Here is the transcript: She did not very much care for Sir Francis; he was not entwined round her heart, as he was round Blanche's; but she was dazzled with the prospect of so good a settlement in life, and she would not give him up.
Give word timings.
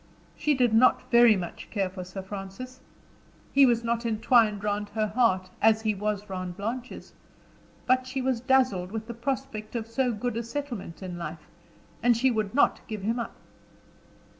She 0.35 0.55
did 0.55 0.73
not 0.73 1.11
very 1.11 1.35
much 1.35 1.69
care 1.69 1.87
for 1.87 2.03
Sir 2.03 2.23
Francis; 2.23 2.79
he 3.53 3.67
was 3.67 3.83
not 3.83 4.03
entwined 4.03 4.63
round 4.63 4.89
her 4.89 5.05
heart, 5.05 5.51
as 5.61 5.83
he 5.83 5.93
was 5.93 6.27
round 6.27 6.57
Blanche's; 6.57 7.13
but 7.85 8.07
she 8.07 8.19
was 8.19 8.41
dazzled 8.41 8.91
with 8.91 9.05
the 9.05 9.13
prospect 9.13 9.75
of 9.75 9.85
so 9.85 10.11
good 10.11 10.37
a 10.37 10.41
settlement 10.43 11.03
in 11.03 11.19
life, 11.19 11.47
and 12.01 12.17
she 12.17 12.31
would 12.31 12.55
not 12.55 12.81
give 12.87 13.03
him 13.03 13.19
up. 13.19 13.35